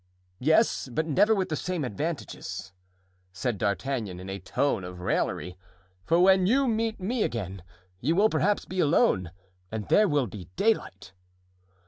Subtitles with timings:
[0.39, 2.73] "Yes, but never with the same advantages,"
[3.33, 5.59] said D'Artagnan, in a tone of raillery;
[6.05, 7.61] "for when you meet me again
[7.99, 9.29] you will perhaps be alone
[9.71, 11.13] and there will be daylight."